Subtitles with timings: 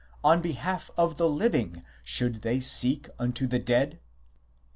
[0.23, 3.99] on behalf of the living should they seek unto the dead